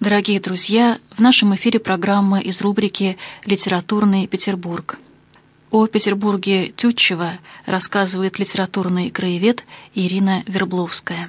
[0.00, 4.98] Дорогие друзья, в нашем эфире программа из рубрики «Литературный Петербург».
[5.70, 7.32] О Петербурге Тютчева
[7.66, 11.28] рассказывает литературный краевед Ирина Вербловская.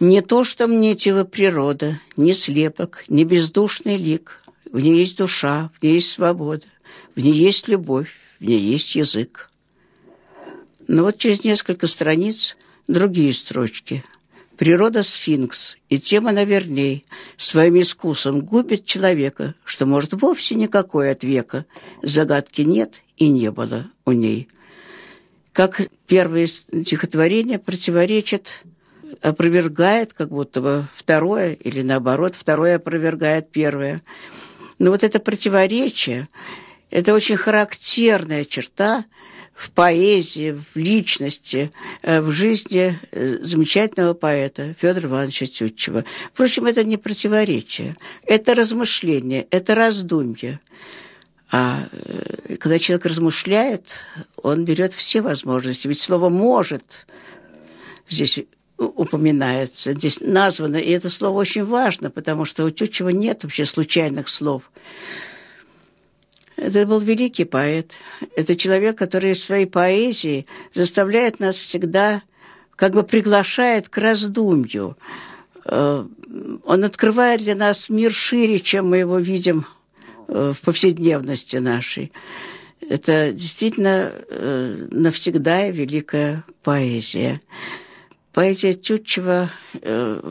[0.00, 4.40] Не то, что мне тела природа, не слепок, не бездушный лик.
[4.70, 6.66] В ней есть душа, в ней есть свобода,
[7.16, 9.50] в ней есть любовь, в ней есть язык.
[10.86, 14.04] Но вот через несколько страниц другие строчки.
[14.56, 17.04] Природа сфинкс, и тем она верней,
[17.36, 21.66] своим искусом губит человека, что, может, вовсе никакой от века
[22.02, 24.48] загадки нет и не было у ней.
[25.52, 28.62] Как первое стихотворение противоречит
[29.22, 34.02] опровергает как будто бы второе, или наоборот, второе опровергает первое.
[34.78, 36.28] Но вот это противоречие,
[36.90, 39.04] это очень характерная черта
[39.54, 46.04] в поэзии, в личности, э, в жизни э, замечательного поэта Федора Ивановича Тютчева.
[46.32, 50.60] Впрочем, это не противоречие, это размышление, это раздумье.
[51.50, 53.90] А э, когда человек размышляет,
[54.36, 55.88] он берет все возможности.
[55.88, 57.06] Ведь слово «может»
[58.08, 58.40] здесь
[58.78, 64.28] упоминается, здесь названо, и это слово очень важно, потому что у Тютчева нет вообще случайных
[64.28, 64.70] слов.
[66.56, 67.92] Это был великий поэт.
[68.36, 72.22] Это человек, который в своей поэзии заставляет нас всегда,
[72.74, 74.96] как бы приглашает к раздумью.
[75.64, 76.04] Э,
[76.64, 79.66] он открывает для нас мир шире, чем мы его видим
[80.26, 82.12] э, в повседневности нашей.
[82.88, 87.40] Это действительно э, навсегда великая поэзия
[88.38, 89.50] поэзия Тютчева
[89.82, 90.22] э,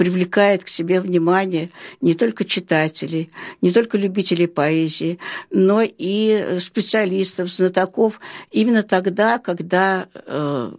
[0.00, 1.68] привлекает к себе внимание
[2.00, 3.28] не только читателей,
[3.60, 5.18] не только любителей поэзии,
[5.50, 8.18] но и специалистов, знатоков
[8.50, 10.72] именно тогда, когда э,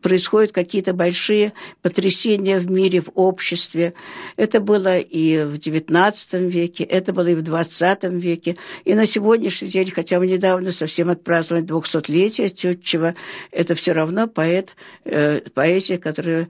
[0.00, 3.92] происходят какие-то большие потрясения в мире, в обществе.
[4.36, 8.56] Это было и в XIX веке, это было и в XX веке.
[8.86, 13.14] И на сегодняшний день, хотя мы недавно совсем отпраздновали 200-летие Тютчева,
[13.50, 14.74] это все равно поэт,
[15.04, 16.48] э, поэзия, которая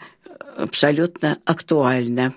[0.57, 2.35] абсолютно актуально.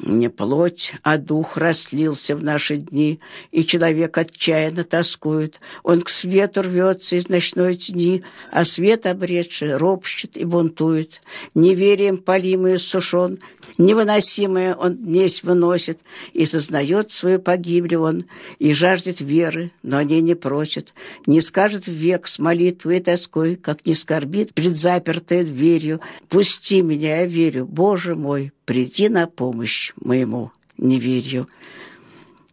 [0.00, 3.20] Не плоть, а дух расслился в наши дни,
[3.52, 5.60] и человек отчаянно тоскует.
[5.84, 11.22] Он к свету рвется из ночной тени, а свет обретший ропщет и бунтует.
[11.54, 13.38] Неверием полимый сушен,
[13.78, 16.00] невыносимое он днесь выносит,
[16.32, 18.24] и сознает свою погибель он,
[18.58, 20.92] и жаждет веры, но о ней не просит.
[21.26, 26.00] Не скажет век с молитвой и тоской, как не скорбит пред запертой дверью.
[26.28, 31.48] «Пусти меня, я верю, Боже мой, приди на помощь моему неверию.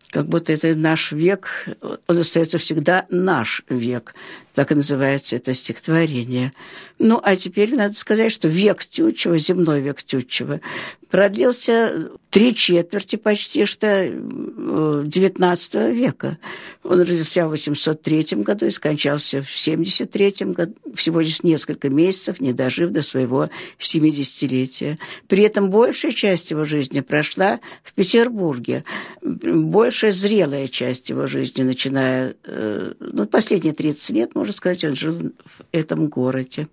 [0.09, 1.69] Как будто это наш век,
[2.07, 4.13] он остается всегда наш век.
[4.53, 6.53] Так и называется это стихотворение.
[6.99, 10.59] Ну, а теперь надо сказать, что век Тютчева, земной век Тютчева,
[11.09, 16.37] продлился три четверти почти что XIX э, века.
[16.83, 22.53] Он родился в 803 году и скончался в 73 году, всего лишь несколько месяцев, не
[22.53, 24.97] дожив до своего 70-летия.
[25.27, 28.85] При этом большая часть его жизни прошла в Петербурге.
[29.21, 35.33] Большая зрелая часть его жизни, начиная, э, ну, последние 30 лет, можно сказать, он жил
[35.45, 36.67] в этом городе.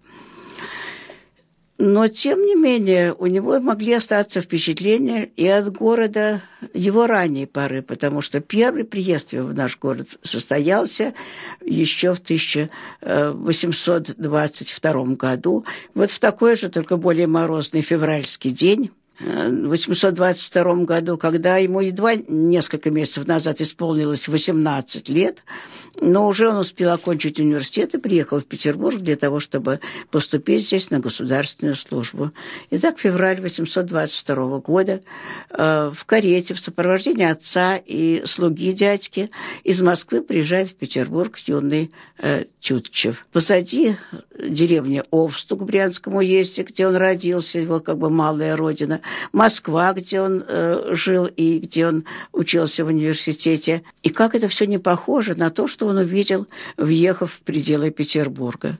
[1.77, 6.41] Но, тем не менее, у него могли остаться впечатления и от города
[6.73, 11.13] его ранней поры, потому что первый приезд в наш город состоялся
[11.63, 15.67] еще в 1822 году.
[15.95, 22.15] Вот в такой же, только более морозный февральский день, в 822 году, когда ему едва
[22.15, 25.43] несколько месяцев назад исполнилось 18 лет,
[26.01, 29.81] но уже он успел окончить университет и приехал в Петербург для того, чтобы
[30.11, 32.31] поступить здесь на государственную службу.
[32.71, 35.01] Итак, февраль 822 года
[35.51, 39.31] э, в карете в сопровождении отца и слуги дядьки
[39.65, 43.27] из Москвы приезжает в Петербург юный э, Тютчев.
[43.33, 43.97] Позади
[44.39, 49.01] деревня Овстук в Брянском уезде, где он родился, его как бы малая родина,
[49.33, 53.83] Москва, где он э, жил и где он учился в университете.
[54.03, 56.47] И как это все не похоже на то, что он увидел,
[56.77, 58.79] въехав в пределы Петербурга.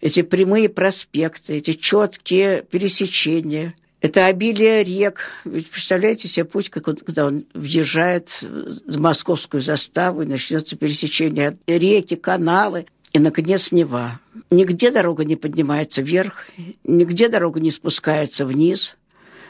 [0.00, 5.30] Эти прямые проспекты, эти четкие пересечения, Это обилие рек.
[5.44, 11.56] Ведь представляете себе путь, как он, когда он въезжает в московскую заставу, и начнется пересечение
[11.66, 14.20] реки, каналы, и, наконец, Нева.
[14.50, 16.46] Нигде дорога не поднимается вверх,
[16.84, 18.96] нигде дорога не спускается вниз.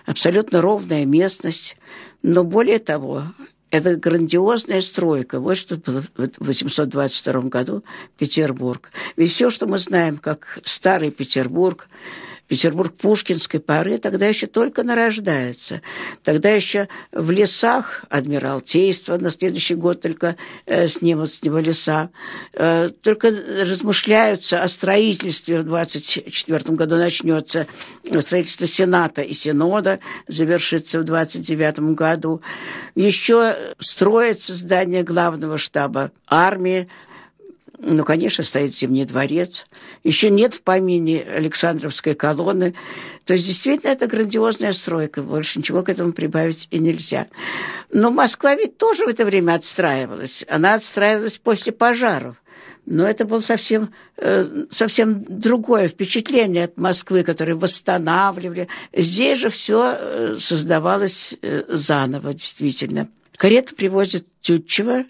[0.07, 1.77] Абсолютно ровная местность.
[2.23, 3.25] Но более того,
[3.71, 5.41] это грандиозная стройка.
[5.41, 7.85] Вот что было в 822 году
[8.17, 8.91] Петербург.
[9.17, 11.89] Ведь все, что мы знаем, как старый Петербург,
[12.49, 15.83] Петербург пушкинской поры тогда еще только нарождается.
[16.23, 22.11] Тогда еще в лесах Адмиралтейство на следующий год только э, снимут с него леса.
[22.53, 25.61] Э, только размышляются о строительстве.
[25.61, 27.67] В 24 году начнется
[28.21, 29.99] строительство Сената и Синода,
[30.29, 32.43] завершится в 29 году.
[32.95, 36.89] Еще строится здание главного штаба армии,
[37.79, 39.67] ну, конечно, стоит Зимний дворец.
[40.03, 42.75] Еще нет в помине Александровской колонны.
[43.25, 45.23] То есть, действительно, это грандиозная стройка.
[45.23, 47.27] Больше ничего к этому прибавить и нельзя.
[47.91, 50.45] Но Москва ведь тоже в это время отстраивалась.
[50.49, 52.37] Она отстраивалась после пожаров.
[52.87, 58.69] Но это было совсем, э, совсем другое впечатление от Москвы, которые восстанавливали.
[58.95, 63.09] Здесь же все э, создавалось э, заново, действительно.
[63.37, 65.05] Карета привозит Тютчева,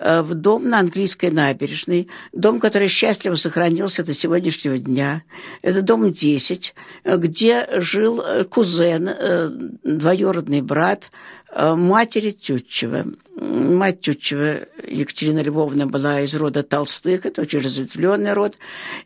[0.00, 5.22] в дом на английской набережной, дом, который счастливо сохранился до сегодняшнего дня.
[5.60, 6.74] Это дом 10,
[7.04, 9.50] где жил э, кузен, э,
[9.84, 11.10] двоюродный брат
[11.54, 13.06] матери Тютчева.
[13.34, 18.56] Мать Тютчева Екатерина Львовна была из рода Толстых, это очень разветвленный род,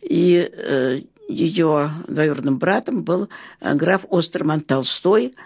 [0.02, 0.50] и
[1.26, 3.30] ее двоюродным братом был
[3.62, 5.34] граф Остерман Толстой–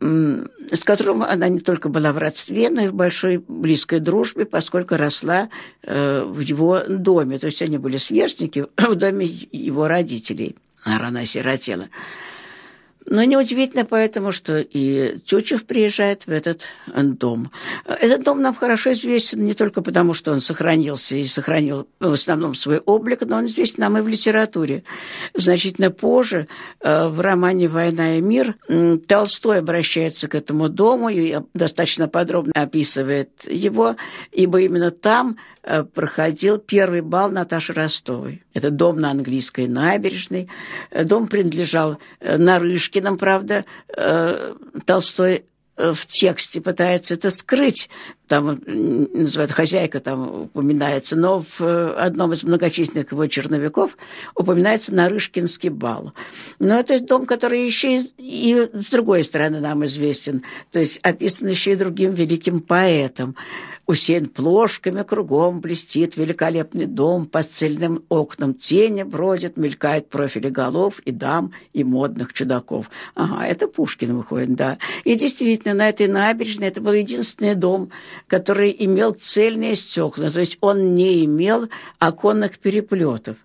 [0.00, 4.96] с которым она не только была в родстве, но и в большой близкой дружбе, поскольку
[4.96, 5.50] росла
[5.82, 7.38] э, в его доме.
[7.38, 10.56] То есть они были сверстники в доме его родителей.
[10.84, 11.88] А рано осиротела.
[13.06, 16.62] Но неудивительно поэтому, что и Тютчев приезжает в этот
[16.94, 17.50] дом.
[17.86, 22.54] Этот дом нам хорошо известен не только потому, что он сохранился и сохранил в основном
[22.54, 24.84] свой облик, но он известен нам и в литературе.
[25.34, 26.46] Значительно позже,
[26.80, 28.56] э, в романе «Война и мир»,
[29.08, 33.96] Толстой обращается к этому дому и достаточно подробно описывает его,
[34.30, 38.42] ибо именно там Э, проходил первый бал Наташи Ростовой.
[38.54, 40.48] Это дом на английской набережной.
[40.90, 42.38] Э, дом принадлежал э,
[42.90, 43.64] Нарышкиным, правда.
[44.84, 45.44] Толстой
[45.76, 47.88] в тексте пытается это скрыть,
[48.30, 51.60] там называют хозяйка, там упоминается, но в
[51.94, 53.98] одном из многочисленных его черновиков
[54.36, 56.12] упоминается Нарышкинский бал.
[56.60, 61.48] Но это дом, который еще и, и с другой стороны нам известен, то есть описан
[61.48, 63.34] еще и другим великим поэтом
[63.90, 71.10] усеян плошками, кругом блестит великолепный дом, под цельным окнам тени бродят, мелькают профили голов и
[71.10, 72.88] дам, и модных чудаков.
[73.14, 74.78] Ага, это Пушкин выходит, да.
[75.04, 77.90] И действительно, на этой набережной это был единственный дом,
[78.26, 81.68] который имел цельные стекла, то есть он не имел
[81.98, 83.36] оконных переплетов.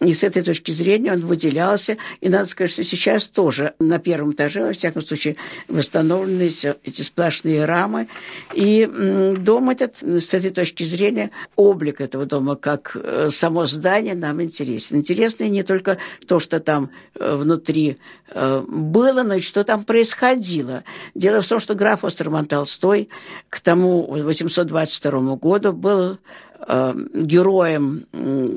[0.00, 1.96] И с этой точки зрения он выделялся.
[2.20, 5.36] И надо сказать, что сейчас тоже на первом этаже, во всяком случае,
[5.66, 6.50] восстановлены
[6.84, 8.06] эти сплошные рамы.
[8.54, 14.40] И дом этот, с этой точки зрения, облик этого дома, как э, само здание, нам
[14.40, 14.98] интересен.
[14.98, 15.98] Интересно не только
[16.28, 17.98] то, что там э, внутри
[18.30, 20.84] э, было, но и что там происходило.
[21.16, 23.08] Дело в том, что граф Остерман Толстой
[23.48, 26.18] к тому 822 году был
[26.66, 28.04] героем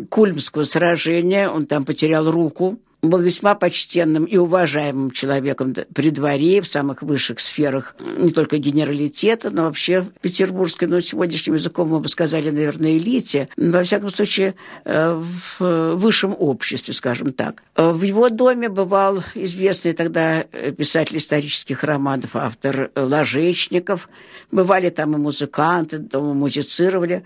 [0.10, 6.68] Кульмского сражения, он там потерял руку, был весьма почтенным и уважаемым человеком при дворе, в
[6.68, 12.52] самых высших сферах не только генералитета, но вообще петербургской, ну, сегодняшним языком мы бы сказали,
[12.52, 14.56] наверное, элите, во всяком случае,
[14.86, 15.22] э,
[15.60, 17.64] в высшем обществе, скажем так.
[17.76, 20.44] Э, в его доме бывал известный тогда
[20.78, 24.10] писатель исторических романов, автор Ложечников,
[24.52, 27.24] бывали там и музыканты, дома музицировали.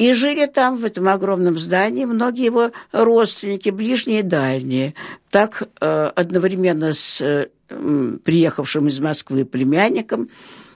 [0.00, 4.94] И жили там, в этом огромном здании, многие его родственники, ближние и дальние.
[5.30, 7.48] Так э, одновременно с э,
[8.24, 10.28] приехавшим из Москвы племянником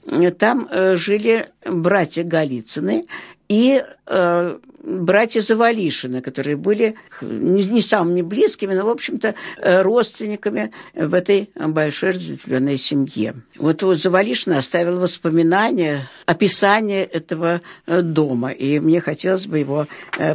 [0.06, 3.06] э, там жили братья Голицыны
[3.48, 12.10] и братья Завалишины, которые были не, самыми близкими, но, в общем-то, родственниками в этой большой
[12.10, 13.34] разветвленной семье.
[13.58, 19.86] Вот, Завалишина оставила воспоминания, описание этого дома, и мне хотелось бы его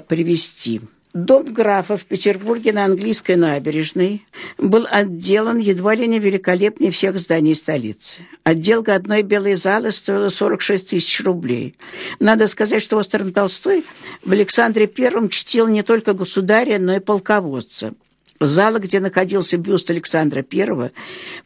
[0.07, 0.81] привести.
[1.13, 4.23] Дом графа в Петербурге на английской набережной
[4.59, 8.19] был отделан едва ли не великолепнее всех зданий столицы.
[8.43, 11.75] Отделка одной белой залы стоила 46 тысяч рублей.
[12.19, 13.83] Надо сказать, что Остерн Толстой
[14.23, 17.95] в Александре Первом чтил не только государя, но и полководца.
[18.39, 20.91] Зала, где находился бюст Александра I,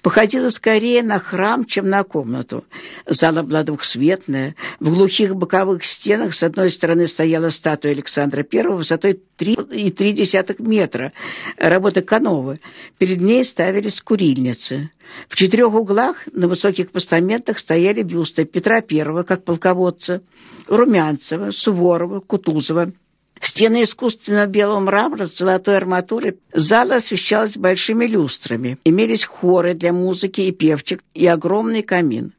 [0.02, 2.66] походила скорее на храм, чем на комнату.
[3.08, 4.56] Зала была двухсветная.
[4.80, 11.14] В глухих боковых стенах с одной стороны стояла статуя Александра I высотой 3,3 метра,
[11.58, 12.60] работы Кановы.
[13.00, 14.92] Перед ней ставились курильницы.
[15.28, 20.22] В четырех углах на высоких постаментах стояли бюсты Петра I, как полководца,
[20.68, 22.92] Румянцева, Суворова, Кутузова–
[23.46, 26.38] Стены искусственно белого мрамора с золотой арматурой.
[26.54, 28.78] Зала освещалась большими люстрами.
[28.86, 32.34] Имелись хоры для музыки и певчик и огромный камин.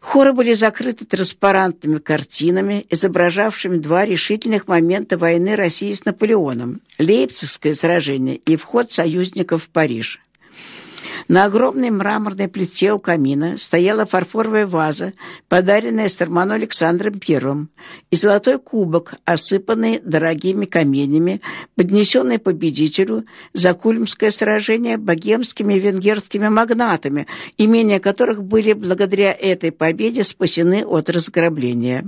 [0.00, 8.36] Хоры были закрыты транспарантными картинами, изображавшими два решительных момента войны России с Наполеоном– Лейпцигское сражение
[8.36, 10.20] и вход союзников в Париж.
[11.26, 15.14] На огромной мраморной плите у камина стояла фарфоровая ваза,
[15.48, 17.66] подаренная Старману Александром I,
[18.10, 21.40] и золотой кубок, осыпанный дорогими каменями,
[21.76, 27.26] поднесенный победителю за Кульмское сражение богемскими венгерскими магнатами,
[27.56, 32.04] имения которых были благодаря этой победе спасены от разграбления.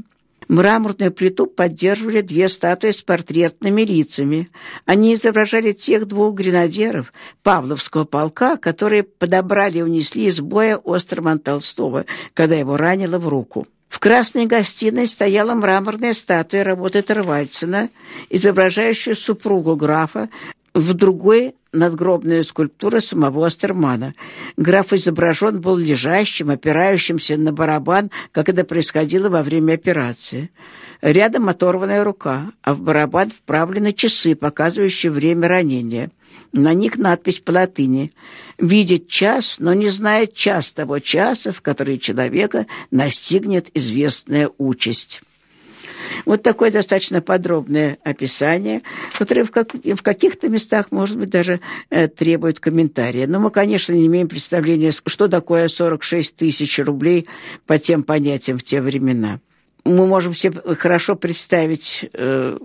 [0.48, 4.48] Мраморную плиту поддерживали две статуи с портретными лицами.
[4.84, 7.12] Они изображали тех двух гренадеров
[7.42, 13.66] Павловского полка, которые подобрали и унесли из боя Остерман Толстого, когда его ранило в руку.
[13.88, 17.88] В красной гостиной стояла мраморная статуя работы Тервальцина,
[18.30, 20.28] изображающая супругу графа,
[20.76, 24.12] в другой надгробная скульптура самого Астермана.
[24.59, 30.50] Граф изображен был лежащим, опирающимся на барабан, как это происходило во время операции.
[31.00, 36.11] Рядом оторванная рука, а в барабан вправлены часы, показывающие время ранения.
[36.52, 38.12] На них надпись по латыни
[38.59, 45.23] «Видит час, но не знает час того часа, в который человека настигнет известная участь».
[46.25, 48.82] Вот такое достаточно подробное описание,
[49.18, 51.60] которое в, как, в каких-то местах, может быть, даже
[51.90, 53.26] э, требует комментария.
[53.26, 57.26] Но мы, конечно, не имеем представления, что такое 46 тысяч рублей
[57.66, 59.40] по тем понятиям в те времена.
[59.84, 62.58] Мы можем себе хорошо представить э,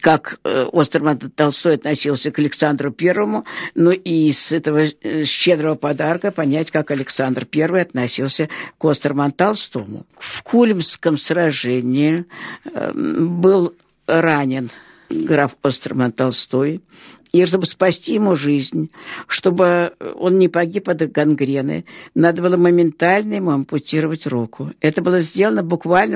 [0.00, 6.30] как э, Остерман Толстой относился к Александру Первому, ну и с этого э, щедрого подарка
[6.30, 8.48] понять, как Александр Первый относился
[8.78, 10.06] к Остерман Толстому.
[10.18, 12.24] В Кульмском сражении
[12.72, 13.74] эм, был
[14.06, 14.70] ранен
[15.10, 16.80] граф Остерман Толстой,
[17.32, 18.90] и чтобы спасти ему жизнь,
[19.26, 24.70] чтобы он не погиб от гангрены, надо было моментально ему ампутировать руку.
[24.80, 25.64] Это было сделано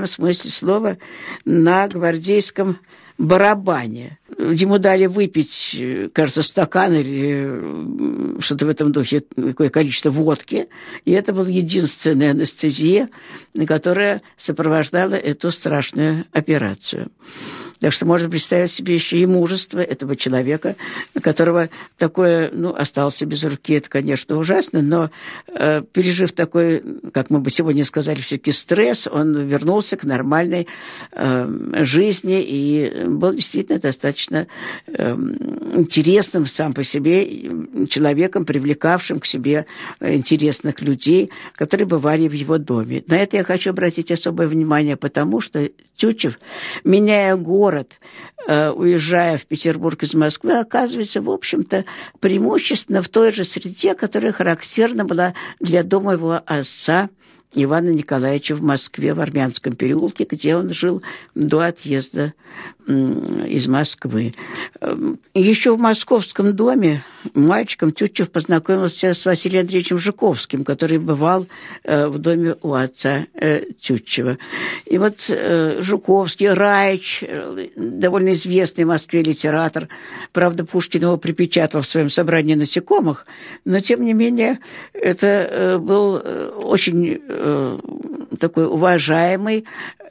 [0.02, 0.98] в смысле слова
[1.44, 2.78] на гвардейском
[3.18, 4.18] барабане.
[4.38, 5.76] Ему дали выпить,
[6.12, 10.68] кажется, стакан или что-то в этом духе, какое количество водки.
[11.04, 13.10] И это была единственная анестезия,
[13.66, 17.10] которая сопровождала эту страшную операцию.
[17.80, 20.74] Так что можно представить себе еще и мужество этого человека,
[21.22, 25.10] которого такое, ну, остался без руки, это, конечно, ужасно, но
[25.46, 26.82] э, пережив такой,
[27.12, 30.66] как мы бы сегодня сказали, все-таки стресс, он вернулся к нормальной
[31.12, 34.48] э, жизни и был действительно достаточно
[34.86, 35.12] э,
[35.74, 37.50] интересным сам по себе
[37.88, 39.66] человеком, привлекавшим к себе
[40.00, 43.04] интересных людей, которые бывали в его доме.
[43.06, 45.68] На это я хочу обратить особое внимание, потому что
[45.98, 46.38] Тютчев,
[46.84, 51.84] меняя город, э, уезжая в Петербург из Москвы, оказывается, в общем-то,
[52.20, 57.08] преимущественно в той же среде, которая характерна была для дома его отца
[57.54, 61.02] Ивана Николаевича в Москве, в Армянском переулке, где он жил
[61.34, 62.34] до отъезда
[62.86, 64.34] из Москвы.
[64.80, 71.46] Эм, Еще в московском доме мальчиком Тютчев познакомился с Василием Андреевичем Жуковским, который бывал
[71.84, 74.38] э, в доме у отца э, Тютчева.
[74.86, 77.22] И вот э, Жуковский, Раич,
[77.76, 79.88] довольно известный в Москве литератор,
[80.32, 83.26] правда, Пушкин его припечатал в своем собрании насекомых,
[83.66, 84.60] но, тем не менее,
[84.94, 86.22] это был
[86.64, 87.20] очень
[88.38, 89.64] такой уважаемый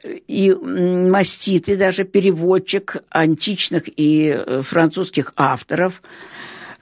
[0.04, 6.02] и маститый даже переводчик античных и э, французских авторов,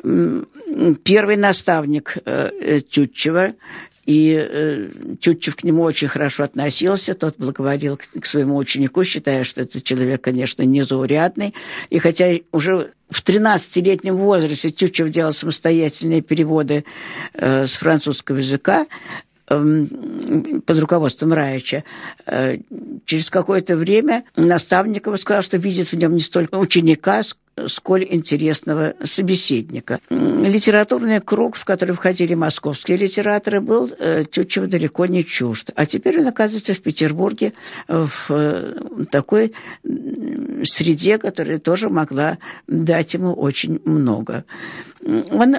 [0.03, 3.55] первый наставник э, Тютчева,
[4.05, 4.89] и э,
[5.21, 10.23] Тютчев к нему очень хорошо относился, тот благоволил к, своему ученику, считая, что этот человек,
[10.23, 11.55] конечно, незаурядный.
[11.91, 16.85] И хотя уже в 13-летнем возрасте Тютчев делал самостоятельные переводы
[17.35, 18.87] э, с французского языка,
[19.47, 21.85] под руководством Раича.
[22.27, 22.59] Э,
[23.05, 27.23] через какое-то время наставник ему сказал, что видит в нем не столько ученика,
[27.69, 30.01] сколь интересного собеседника.
[30.11, 35.71] Литературный круг, в который входили московские литераторы, был э, Тютчева далеко не чужд.
[35.75, 37.55] А теперь он оказывается в Петербурге
[37.89, 39.55] в э, такой
[40.65, 44.45] среде, которая тоже могла дать ему очень много.
[45.31, 45.57] Он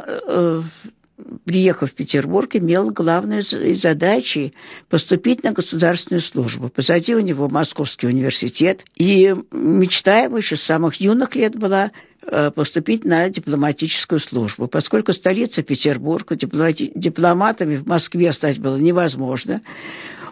[1.46, 4.54] приехав в Петербург, имел главной задачей
[4.90, 6.70] поступить на государственную службу.
[6.70, 12.52] Позади у него Московский университет, и мечта его еще с самых юных лет была э,
[12.52, 14.68] поступить на дипломатическую службу.
[14.68, 16.92] Поскольку столица Петербург, дипломати...
[16.94, 19.62] дипломатами в Москве стать было невозможно,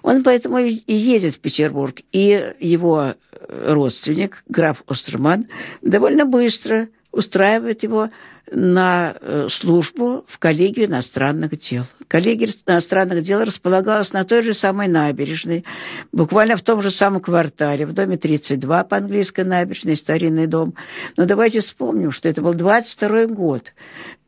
[0.03, 1.99] он поэтому и едет в Петербург.
[2.11, 3.15] И его
[3.49, 5.47] родственник, граф Остерман,
[5.81, 8.09] довольно быстро устраивает его
[8.51, 11.83] на э, службу в коллегию иностранных дел.
[12.07, 15.65] Коллегия иностранных дел располагалась на той же самой набережной,
[16.11, 20.75] буквально в том же самом квартале, в доме 32 по английской набережной, старинный дом.
[21.17, 23.73] Но давайте вспомним, что это был 22 год.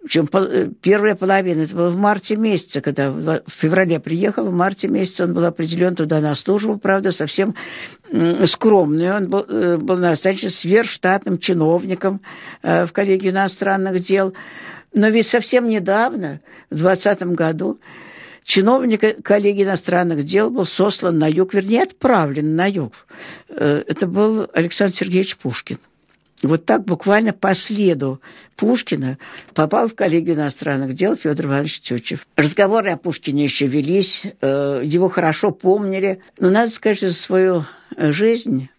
[0.08, 4.88] Причем э, первая половина, это было в марте месяце, когда в феврале приехал, в марте
[4.88, 7.56] месяце он был определен туда на службу, правда, совсем
[8.46, 9.14] скромный.
[9.14, 12.22] Он был, э, был назначен сверхштатным чиновником
[12.64, 14.34] э, в коллегию иностранных дел.
[14.94, 17.82] Но ведь совсем недавно, в 2020 году,
[18.46, 22.94] чиновник коллегии иностранных дел был сослан на юг, вернее, отправлен на юг.
[23.50, 25.80] Это был Александр Сергеевич Пушкин.
[26.44, 28.22] Вот так буквально по следу
[28.56, 29.18] Пушкина
[29.56, 32.28] попал в коллегию иностранных дел Федор Иванович Тютчев.
[32.36, 36.22] Разговоры о Пушкине еще велись, э, его хорошо помнили.
[36.40, 37.66] Но надо сказать, что за свою
[37.98, 38.70] жизнь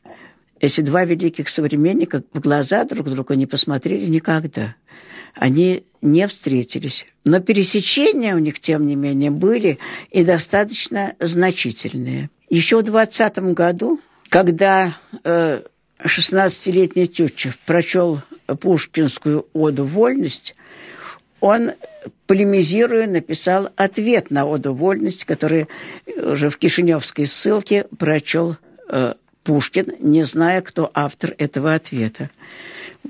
[0.61, 4.77] эти два великих современника в глаза друг друга не посмотрели никогда.
[5.35, 7.07] Они не встретились.
[7.25, 9.79] Но пересечения у них, тем не менее, были
[10.11, 12.31] и достаточно значительные.
[12.49, 15.63] Еще в 20 году, когда э,
[16.03, 20.55] 16-летний Тютчев прочел пушкинскую оду «Вольность»,
[21.41, 21.73] он,
[22.27, 25.69] полемизируя, написал ответ на оду «Вольность», который
[26.17, 28.57] уже в Кишиневской ссылке прочел
[28.89, 29.15] э,
[29.45, 32.31] Пушкин, не зная, кто автор этого ответа.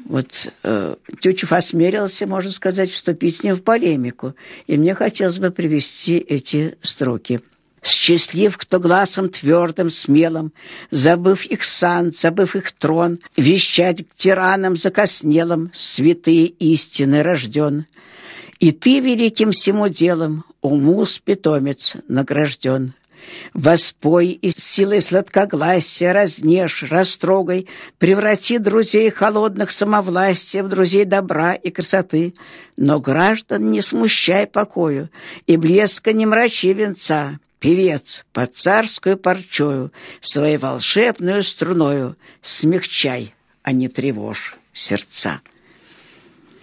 [0.05, 0.29] Вот
[0.63, 4.35] э, Тютчев осмелился, можно сказать, вступить с ним в полемику.
[4.67, 7.41] И мне хотелось бы привести эти строки–
[7.83, 10.53] Счастлив, кто глазом твердым, смелым,
[10.91, 17.87] Забыв их сан, забыв их трон, Вещать к тиранам закоснелым Святые истины рожден.
[18.59, 22.95] И ты великим всему делом, Умус питомец награжден.
[23.55, 32.35] Воспой и силой сладкогласия разнешь, растрогай, Преврати друзей холодных самовластия В друзей добра и красоты.
[32.77, 35.11] Но граждан не смущай покою,
[35.47, 43.89] И блеска не мрачи венца, Певец под царскую парчою Своей волшебную струною Смягчай, а не
[43.89, 45.41] тревожь сердца.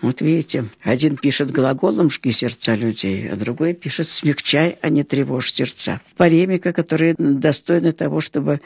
[0.01, 5.51] Вот видите, один пишет глаголом «жги сердца людей», а другой пишет «смягчай, а не тревожь
[5.51, 5.99] сердца».
[6.15, 8.61] Полемика, которая достойна того, чтобы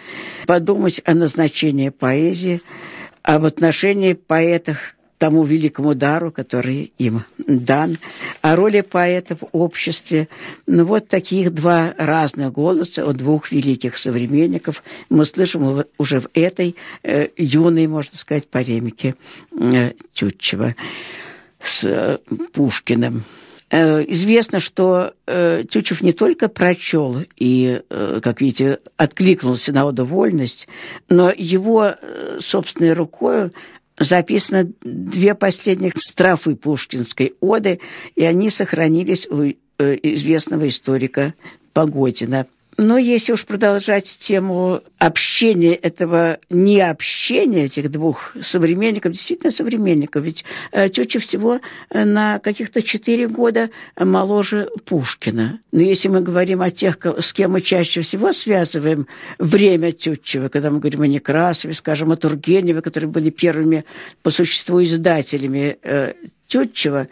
[0.45, 2.61] подумать о назначении поэзии,
[3.21, 7.97] об отношении поэтов тому великому дару, который им дан,
[8.41, 10.29] о роли поэта в обществе.
[10.65, 16.75] Ну, вот таких два разных голоса от двух великих современников мы слышим уже в этой
[17.03, 19.15] э, юной, можно сказать, полемике
[19.51, 20.73] э, Тютчева
[21.61, 22.17] с э,
[22.53, 23.25] Пушкиным.
[23.71, 30.67] Э, известно, что э, Тютчев не только прочел и, э, как видите, откликнулся на удовольность,
[31.07, 31.93] но его
[32.39, 33.51] собственной рукой
[33.99, 37.79] записано две последних страфы пушкинской оды,
[38.15, 39.53] и они сохранились у э,
[40.01, 41.33] известного историка
[41.73, 42.47] Погодина–
[42.81, 50.87] но если уж продолжать тему общения этого необщения этих двух современников, действительно современников, ведь э,
[50.87, 55.59] тетя всего э, на каких-то четыре года моложе Пушкина.
[55.73, 59.07] Но если мы говорим о тех, с кем мы чаще всего связываем
[59.39, 63.83] время Тютчева, когда мы говорим о Некрасове, скажем, о Тургеневе, которые были первыми
[64.23, 66.13] по существу издателями э,
[66.47, 67.09] Тютчева,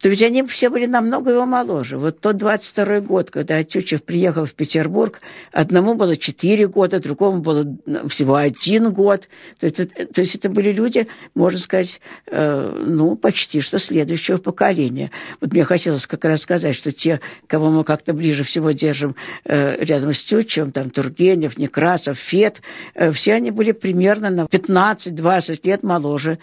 [0.00, 1.98] то ведь они все были намного его моложе.
[1.98, 5.20] Вот тот 22 год, когда Тютчев приехал в Петербург,
[5.52, 7.66] одному было 4 года, другому было
[8.08, 9.28] всего один год.
[9.58, 15.10] То есть, то есть это были люди, можно сказать, э, ну, почти что следующего поколения.
[15.40, 19.84] Вот мне хотелось как раз сказать, что те, кого мы как-то ближе всего держим э,
[19.84, 22.62] рядом с Тютчевым, там Тургенев, Некрасов, Фет,
[22.94, 26.38] э, все они были примерно на 15-20 лет моложе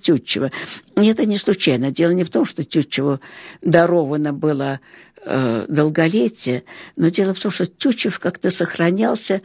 [0.00, 0.50] Тютчева.
[0.96, 1.90] И это не случайно.
[1.90, 3.20] Дело не в том, что Тютчев чего
[3.62, 4.80] даровано было
[5.24, 6.62] э, долголетия,
[6.96, 9.42] но дело в том, что Тютчев как-то сохранялся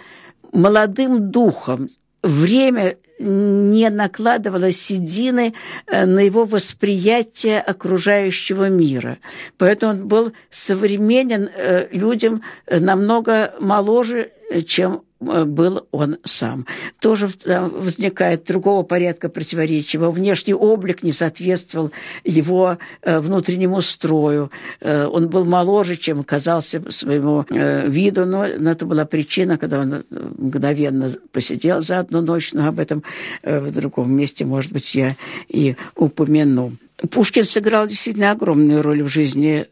[0.54, 1.90] молодым духом.
[2.24, 5.54] Время не накладывало седины
[5.88, 9.18] э, на его восприятие окружающего мира.
[9.58, 14.32] Поэтому он был современен э, людям намного моложе,
[14.66, 16.66] чем Э, был он сам.
[17.00, 20.00] Тоже возникает другого порядка противоречия.
[20.00, 21.92] Его внешний облик не соответствовал
[22.24, 24.52] его э, внутреннему строю.
[24.80, 31.10] Э, он был моложе, чем казался своему виду, но это была причина, когда он мгновенно
[31.32, 33.04] посидел за одну ночь, но об этом
[33.44, 35.16] в другом месте, может быть, я
[35.48, 36.74] и упомяну.
[37.10, 39.68] Пушкин сыграл действительно огромную роль в жизни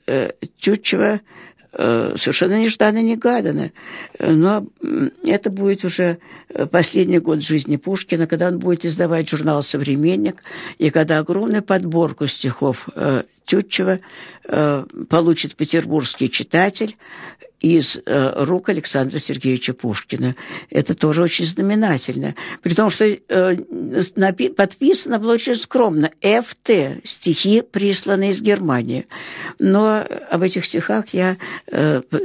[0.59, 1.21] Тютчева,
[1.71, 3.71] Э, совершенно нежданно-негаданно.
[4.19, 4.65] Но
[5.23, 6.17] это будет уже
[6.71, 10.43] последний год жизни Пушкина, когда он будет издавать журнал «Современник»,
[10.79, 13.99] и когда огромную подборку стихов э, Тютчева
[14.47, 16.95] э, получит петербургский читатель,
[17.59, 20.35] из э, рук Александра Сергеевича Пушкина.
[20.69, 22.35] Это тоже очень знаменательно.
[22.62, 23.57] При том, что э,
[24.55, 29.07] подписано было очень скромно «ФТ»– стихи, присланные из Германии.
[29.59, 31.35] Но об этих стихах я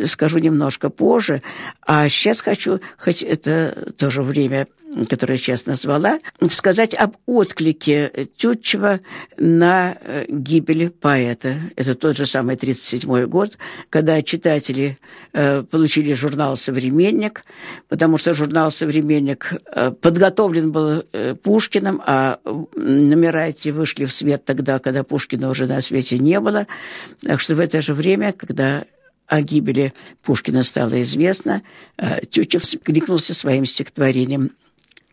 [0.05, 1.43] скажу немножко позже.
[1.85, 4.69] А сейчас хочу, хоть это тоже время
[5.09, 9.01] которую я сейчас назвала, сказать об отклике Тютчева
[9.37, 11.71] на гибель поэта.
[11.77, 13.57] Это тот же самый 1937 год,
[13.89, 14.99] когда читатели
[15.33, 17.45] э, получили журнал «Современник»,
[17.89, 21.05] потому что журнал «Современник» э, подготовлен был
[21.45, 22.41] Пушкиным, а
[22.75, 26.67] номера эти вышли в свет тогда, когда Пушкина уже на свете не было.
[27.23, 28.85] Так что в это же время, когда
[29.29, 31.63] о гибели Пушкина стало известно,
[32.31, 34.51] Тютчев кликнулся своим стихотворением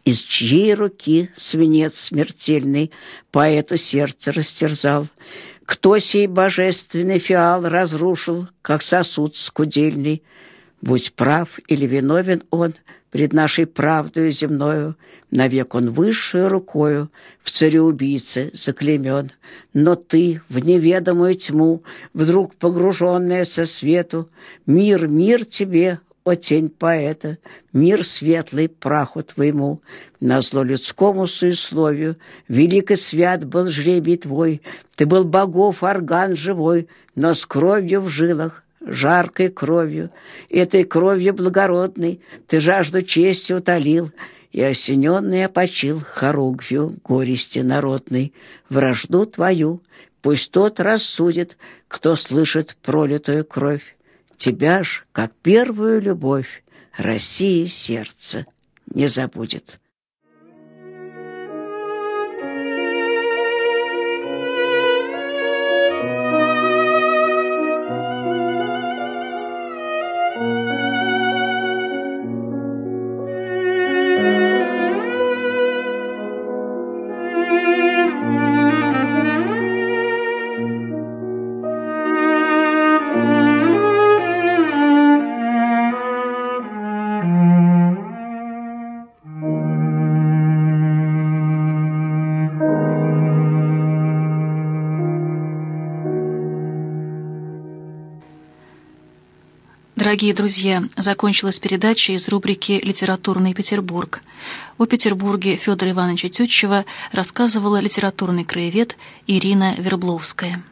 [0.04, 2.92] из чьей руки свинец смертельный
[3.32, 5.08] поэту сердце растерзал?
[5.72, 10.22] Кто сей божественный фиал разрушил, как сосуд скудельный?
[10.82, 12.74] Будь прав или виновен он
[13.10, 14.98] пред нашей правдою земною,
[15.32, 17.10] навек он высшую рукою
[17.42, 19.32] в цареубийце заклемен.
[19.74, 24.30] Но ты в неведомую тьму, вдруг погруженная со свету,
[24.66, 27.38] мир, мир тебе, о тень поэта,
[27.74, 29.82] мир светлый праху твоему,
[30.20, 34.62] на зло людскому суесловию, велик и свят был жребий твой,
[34.96, 40.12] ты был богов орган живой, но с кровью в жилах, жаркой кровью,
[40.50, 44.12] этой кровью благородной ты жажду чести утолил,
[44.52, 48.34] и осененный опочил хоругвью горести народной,
[48.70, 49.82] вражду твою,
[50.22, 51.58] пусть тот рассудит,
[51.88, 53.96] кто слышит пролитую кровь.
[54.42, 56.64] Тебя ж, как первую любовь,
[56.98, 58.48] России сердце
[58.88, 59.80] не забудет.
[100.12, 104.20] Дорогие друзья, закончилась передача из рубрики «Литературный Петербург».
[104.78, 110.66] О Петербурге Федора Ивановича Тютчева рассказывала литературный краевед Ирина Вербловская.